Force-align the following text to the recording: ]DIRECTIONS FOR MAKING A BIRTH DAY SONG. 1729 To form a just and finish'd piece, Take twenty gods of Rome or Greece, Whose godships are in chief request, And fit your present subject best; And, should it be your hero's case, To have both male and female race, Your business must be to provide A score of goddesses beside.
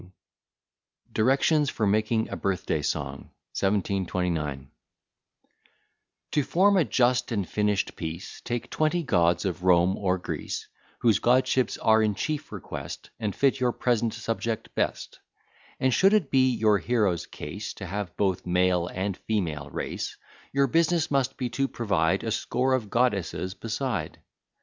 ]DIRECTIONS 1.13 1.69
FOR 1.69 1.85
MAKING 1.85 2.29
A 2.29 2.35
BIRTH 2.35 2.65
DAY 2.65 2.81
SONG. 2.81 3.29
1729 3.59 4.71
To 6.31 6.41
form 6.41 6.75
a 6.75 6.83
just 6.83 7.31
and 7.31 7.47
finish'd 7.47 7.95
piece, 7.95 8.41
Take 8.43 8.71
twenty 8.71 9.03
gods 9.03 9.45
of 9.45 9.63
Rome 9.63 9.95
or 9.95 10.17
Greece, 10.17 10.67
Whose 11.01 11.19
godships 11.19 11.77
are 11.79 12.01
in 12.01 12.15
chief 12.15 12.51
request, 12.51 13.11
And 13.19 13.35
fit 13.35 13.59
your 13.59 13.71
present 13.73 14.15
subject 14.15 14.73
best; 14.73 15.19
And, 15.79 15.93
should 15.93 16.13
it 16.13 16.31
be 16.31 16.49
your 16.49 16.79
hero's 16.79 17.27
case, 17.27 17.71
To 17.75 17.85
have 17.85 18.17
both 18.17 18.43
male 18.47 18.87
and 18.87 19.15
female 19.15 19.69
race, 19.69 20.17
Your 20.51 20.65
business 20.65 21.11
must 21.11 21.37
be 21.37 21.47
to 21.51 21.67
provide 21.67 22.23
A 22.23 22.31
score 22.31 22.73
of 22.73 22.89
goddesses 22.89 23.53
beside. 23.53 24.17